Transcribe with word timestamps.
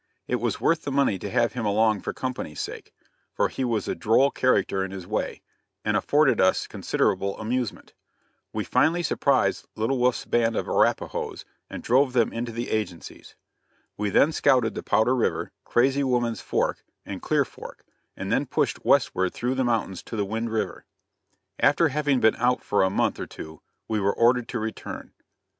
It 0.27 0.37
was 0.37 0.59
worth 0.59 0.81
the 0.81 0.91
money 0.91 1.19
to 1.19 1.29
have 1.29 1.53
him 1.53 1.63
along 1.63 2.01
for 2.01 2.11
company's 2.11 2.59
sake, 2.59 2.91
for 3.35 3.49
he 3.49 3.63
was 3.63 3.87
a 3.87 3.93
droll 3.93 4.31
character 4.31 4.83
in 4.83 4.89
his 4.89 5.05
way, 5.05 5.43
and 5.85 5.95
afforded 5.95 6.41
us 6.41 6.65
considerable 6.65 7.37
amusement. 7.39 7.93
We 8.51 8.63
finally 8.63 9.03
surprised 9.03 9.67
Little 9.75 9.99
Wolf's 9.99 10.25
band 10.25 10.55
of 10.55 10.65
Arapahoes 10.67 11.45
and 11.69 11.83
drove 11.83 12.13
them 12.13 12.33
into 12.33 12.51
the 12.51 12.71
agencies. 12.71 13.35
We 13.95 14.09
then 14.09 14.31
scouted 14.31 14.73
the 14.73 14.81
Powder 14.81 15.15
river, 15.15 15.51
Crazy 15.65 16.03
Woman's 16.03 16.41
Fork, 16.41 16.83
and 17.05 17.21
Clear 17.21 17.45
Fork, 17.45 17.85
and 18.17 18.31
then 18.31 18.47
pushed 18.47 18.83
westward 18.83 19.35
through 19.35 19.53
the 19.53 19.63
mountains 19.63 20.01
to 20.05 20.15
the 20.15 20.25
Wind 20.25 20.49
river. 20.49 20.87
After 21.59 21.89
having 21.89 22.19
been 22.19 22.35
out 22.37 22.63
for 22.63 22.81
a 22.81 22.89
month 22.89 23.19
or 23.19 23.27
two 23.27 23.61
we 23.87 23.99
were 23.99 24.15
ordered 24.15 24.47
to 24.47 24.57
return. 24.57 25.13